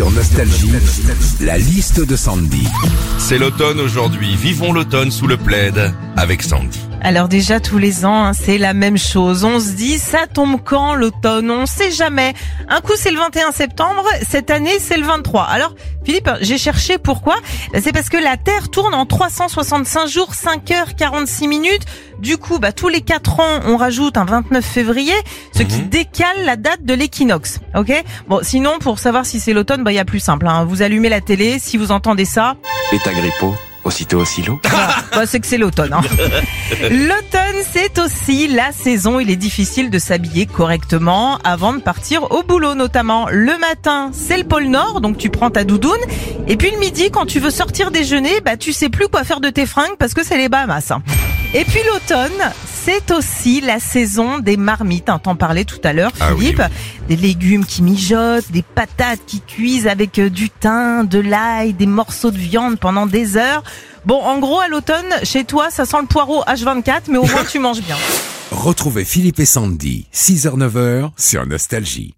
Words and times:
Sur 0.00 0.10
Nostalgie, 0.12 0.72
la 1.42 1.58
liste 1.58 2.00
de 2.00 2.16
Sandy. 2.16 2.66
C'est 3.18 3.36
l'automne 3.36 3.78
aujourd'hui. 3.80 4.34
Vivons 4.34 4.72
l'automne 4.72 5.10
sous 5.10 5.26
le 5.26 5.36
plaid 5.36 5.92
avec 6.16 6.42
Sandy. 6.42 6.80
Alors 7.02 7.28
déjà 7.28 7.60
tous 7.60 7.76
les 7.76 8.06
ans, 8.06 8.24
hein, 8.24 8.32
c'est 8.32 8.56
la 8.56 8.72
même 8.72 8.96
chose. 8.96 9.44
On 9.44 9.60
se 9.60 9.72
dit, 9.72 9.98
ça 9.98 10.26
tombe 10.26 10.56
quand 10.64 10.94
l'automne? 10.94 11.50
On 11.50 11.66
sait 11.66 11.90
jamais. 11.90 12.32
Un 12.70 12.80
coup 12.80 12.94
c'est 12.96 13.10
le 13.10 13.18
21 13.18 13.52
septembre, 13.52 14.04
cette 14.26 14.48
année 14.48 14.78
c'est 14.78 14.96
le 14.96 15.04
23. 15.04 15.42
Alors 15.42 15.74
Philippe, 16.04 16.30
j'ai 16.40 16.58
cherché 16.58 16.98
pourquoi. 16.98 17.36
C'est 17.80 17.92
parce 17.92 18.08
que 18.08 18.16
la 18.16 18.36
Terre 18.36 18.70
tourne 18.70 18.94
en 18.94 19.06
365 19.06 20.08
jours, 20.08 20.34
5 20.34 20.70
heures 20.70 20.96
46 20.96 21.48
minutes. 21.48 21.82
Du 22.18 22.36
coup, 22.36 22.58
bah, 22.58 22.72
tous 22.72 22.88
les 22.88 23.00
4 23.00 23.40
ans, 23.40 23.60
on 23.66 23.76
rajoute 23.76 24.16
un 24.16 24.24
29 24.24 24.64
février, 24.64 25.14
ce 25.54 25.62
qui 25.62 25.82
décale 25.82 26.44
la 26.44 26.56
date 26.56 26.84
de 26.84 26.94
l'équinoxe. 26.94 27.60
Ok? 27.74 27.92
Bon, 28.28 28.40
sinon, 28.42 28.78
pour 28.78 28.98
savoir 28.98 29.26
si 29.26 29.40
c'est 29.40 29.52
l'automne, 29.52 29.84
bah, 29.84 29.92
il 29.92 29.96
y 29.96 30.00
a 30.00 30.04
plus 30.04 30.20
simple. 30.20 30.46
Hein. 30.46 30.64
Vous 30.64 30.82
allumez 30.82 31.08
la 31.08 31.20
télé, 31.20 31.58
si 31.58 31.76
vous 31.76 31.92
entendez 31.92 32.24
ça, 32.24 32.56
Et 32.92 33.08
Agrippo, 33.08 33.54
aussitôt 33.84 34.20
au 34.20 34.24
silo? 34.24 34.60
Bah, 35.12 35.26
c'est 35.26 35.40
que 35.40 35.46
c'est 35.46 35.58
l'automne. 35.58 35.92
Hein. 35.92 36.02
l'automne, 36.90 37.64
c'est 37.72 37.98
aussi 37.98 38.48
la 38.48 38.72
saison. 38.72 39.20
Il 39.20 39.30
est 39.30 39.36
difficile 39.36 39.90
de 39.90 39.98
s'habiller 39.98 40.46
correctement 40.46 41.38
avant 41.44 41.72
de 41.72 41.80
partir 41.80 42.30
au 42.30 42.42
boulot, 42.42 42.74
notamment. 42.74 43.26
Le 43.30 43.58
matin, 43.58 44.10
c'est 44.12 44.38
le 44.38 44.44
pôle 44.44 44.64
Nord, 44.64 45.00
donc 45.00 45.18
tu 45.18 45.30
prends 45.30 45.50
ta 45.50 45.64
doudoune. 45.64 46.00
Et 46.46 46.56
puis 46.56 46.70
le 46.70 46.78
midi, 46.78 47.10
quand 47.10 47.26
tu 47.26 47.40
veux 47.40 47.50
sortir 47.50 47.90
déjeuner, 47.90 48.40
bah 48.44 48.56
tu 48.56 48.72
sais 48.72 48.88
plus 48.88 49.08
quoi 49.08 49.24
faire 49.24 49.40
de 49.40 49.50
tes 49.50 49.66
fringues 49.66 49.96
parce 49.98 50.14
que 50.14 50.24
c'est 50.24 50.36
les 50.36 50.48
Bahamas. 50.48 50.92
Et 51.54 51.64
puis 51.64 51.80
l'automne, 51.92 52.52
c'est 52.84 53.10
aussi 53.10 53.60
la 53.60 53.78
saison 53.80 54.38
des 54.38 54.56
marmites. 54.56 55.08
Hein, 55.08 55.18
T'en 55.18 55.36
parlais 55.36 55.64
tout 55.64 55.80
à 55.84 55.92
l'heure, 55.92 56.12
Ah 56.20 56.34
oui, 56.34 56.46
Philippe. 56.46 56.62
Des 57.08 57.16
légumes 57.16 57.64
qui 57.64 57.82
mijotent, 57.82 58.50
des 58.50 58.62
patates 58.62 59.20
qui 59.26 59.40
cuisent 59.40 59.86
avec 59.86 60.18
euh, 60.18 60.30
du 60.30 60.50
thym, 60.50 61.06
de 61.06 61.18
l'ail, 61.18 61.72
des 61.72 61.86
morceaux 61.86 62.30
de 62.30 62.38
viande 62.38 62.78
pendant 62.78 63.06
des 63.06 63.36
heures. 63.36 63.62
Bon, 64.06 64.20
en 64.22 64.38
gros, 64.38 64.60
à 64.60 64.68
l'automne, 64.68 65.12
chez 65.24 65.44
toi, 65.44 65.70
ça 65.70 65.84
sent 65.84 65.98
le 66.00 66.06
poireau 66.06 66.42
H24, 66.44 67.02
mais 67.08 67.18
au 67.18 67.26
moins 67.26 67.44
tu 67.44 67.58
manges 67.58 67.82
bien. 67.82 67.96
Retrouvez 68.50 69.04
Philippe 69.04 69.38
et 69.40 69.44
Sandy, 69.46 70.08
6h-9h 70.12 71.10
sur 71.16 71.46
Nostalgie. 71.46 72.14